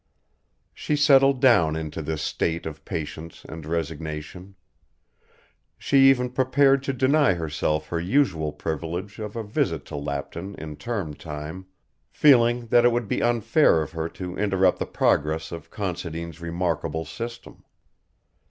[0.73, 4.55] She settled down into this state of patience and resignation.
[5.77, 10.77] She even prepared to deny herself her usual privilege of a visit to Lapton in
[10.77, 11.67] term time,
[12.09, 17.05] feeling that it would be unfair of her to interrupt the progress of Considine's remarkable
[17.05, 17.63] system.